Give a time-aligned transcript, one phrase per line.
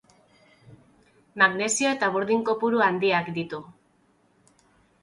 [1.43, 3.63] Magnesio eta burdin kopuru handiak ditu.